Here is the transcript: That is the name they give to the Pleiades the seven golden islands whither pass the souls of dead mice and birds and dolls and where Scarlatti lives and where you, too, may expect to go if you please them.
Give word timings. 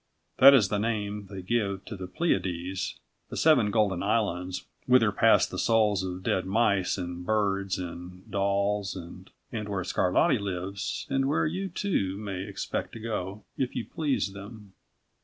That 0.39 0.55
is 0.55 0.69
the 0.69 0.79
name 0.79 1.27
they 1.29 1.43
give 1.43 1.85
to 1.85 1.95
the 1.95 2.07
Pleiades 2.07 2.99
the 3.29 3.37
seven 3.37 3.69
golden 3.69 4.01
islands 4.01 4.65
whither 4.87 5.11
pass 5.11 5.45
the 5.45 5.59
souls 5.59 6.01
of 6.03 6.23
dead 6.23 6.43
mice 6.47 6.97
and 6.97 7.23
birds 7.23 7.77
and 7.77 8.23
dolls 8.27 8.95
and 8.95 9.29
where 9.51 9.83
Scarlatti 9.83 10.39
lives 10.39 11.05
and 11.11 11.27
where 11.27 11.45
you, 11.45 11.69
too, 11.69 12.17
may 12.17 12.47
expect 12.47 12.93
to 12.93 12.99
go 12.99 13.43
if 13.59 13.75
you 13.75 13.85
please 13.85 14.33
them. 14.33 14.73